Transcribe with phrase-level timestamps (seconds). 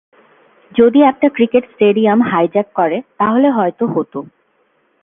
[0.71, 4.19] যদি একটা cricket stadium hijack করে তাহলে হয়তো হতো।